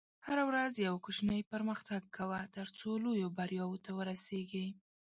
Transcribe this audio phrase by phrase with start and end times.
[0.27, 4.67] هره ورځ یو کوچنی پرمختګ کوه، ترڅو لویو بریاوو ته ورسېږې.